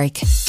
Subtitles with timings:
[0.00, 0.39] Break.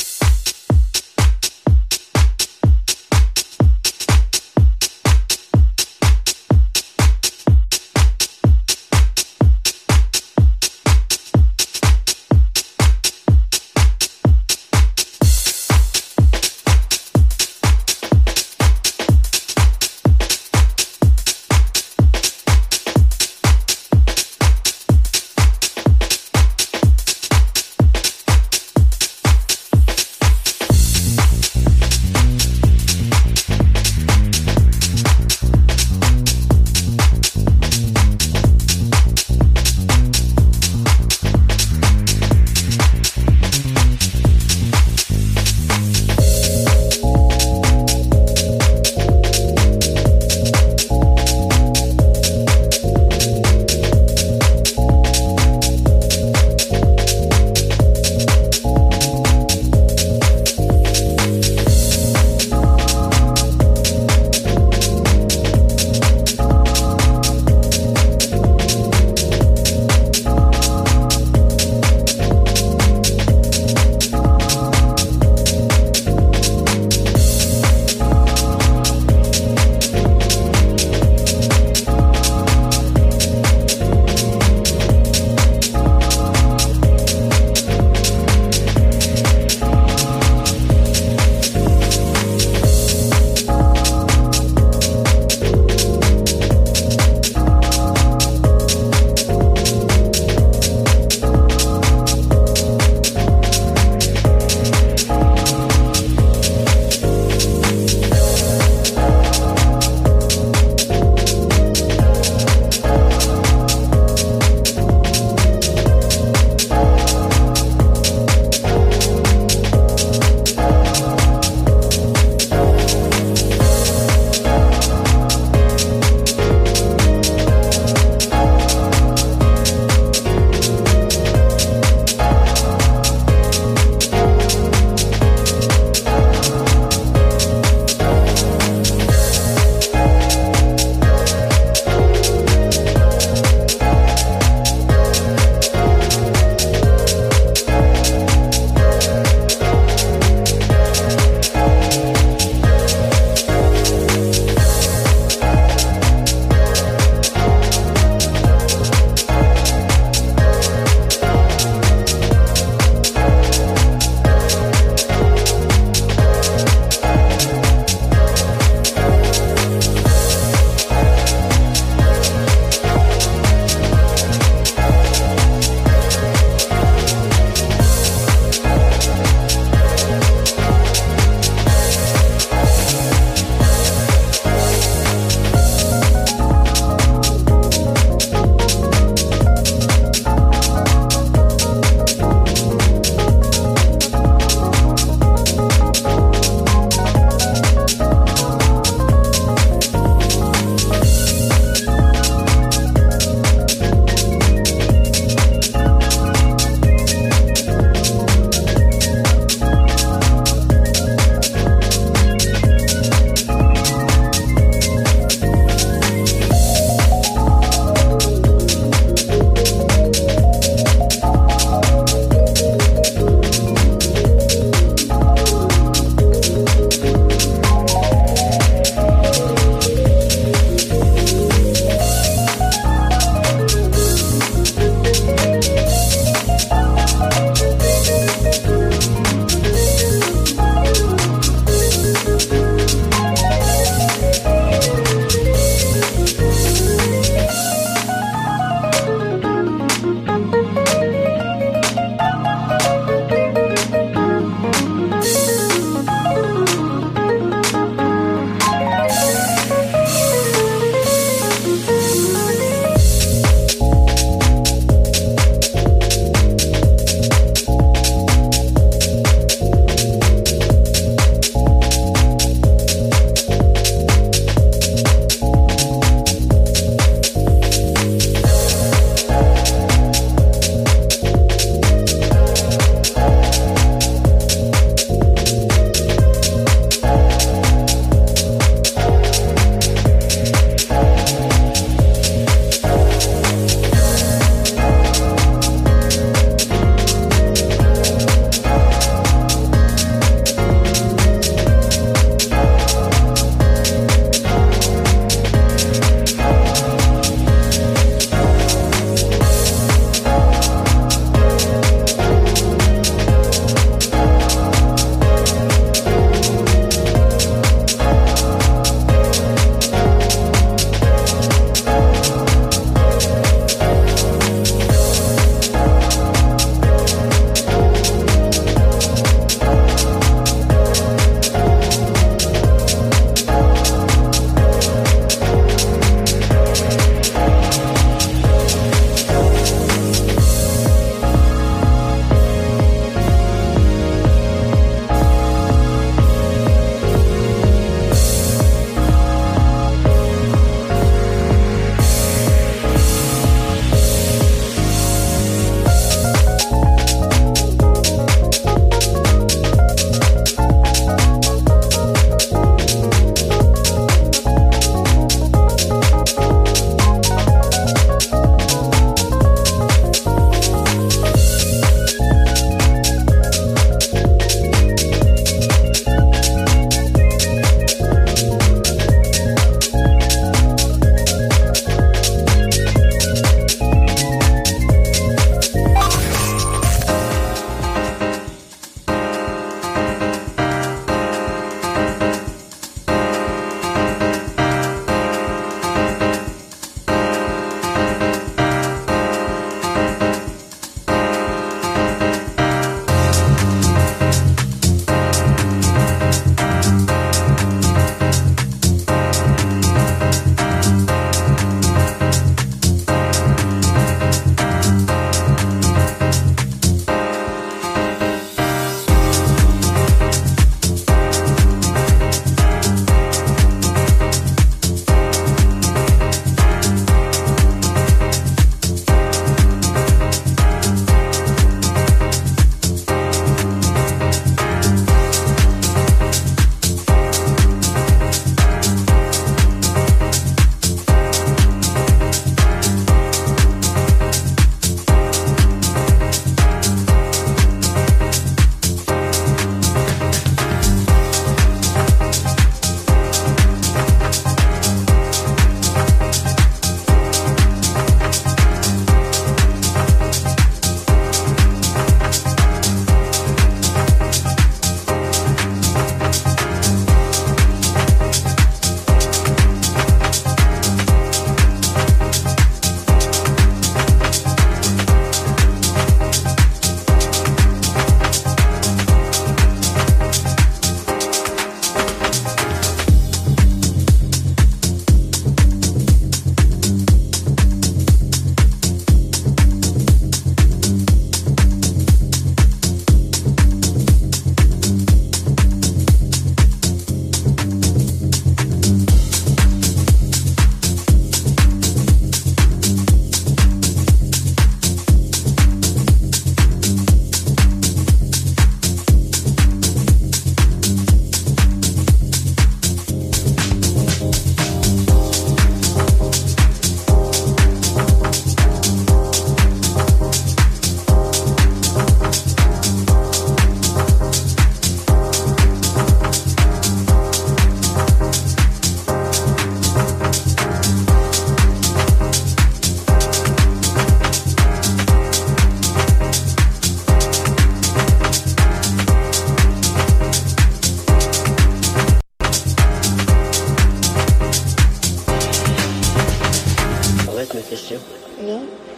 [547.70, 547.78] Vie.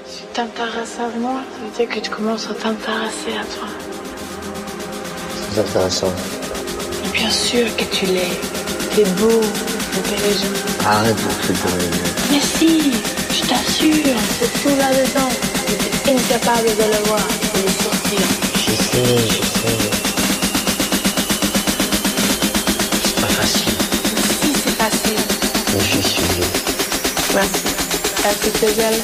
[0.05, 3.67] Si tu t'intéresses à moi, ça veut dire que tu commences à t'intéresser à toi.
[5.53, 6.13] C'est intéressant.
[7.05, 8.31] Et bien sûr que tu l'es.
[8.95, 9.41] T'es beau,
[9.97, 10.53] intelligent.
[10.85, 12.03] Arrête de yeux.
[12.31, 12.91] Mais si,
[13.31, 15.29] je t'assure, c'est tout là-dedans.
[16.05, 17.19] Tu es incapable de le voir,
[17.55, 18.25] de le sortir.
[18.55, 19.77] Je sais, je sais.
[23.03, 23.73] C'est pas facile,
[24.41, 25.21] Si, c'est facile.
[25.73, 26.23] mais je suis.
[27.35, 27.72] Merci.
[28.25, 29.03] Est-ce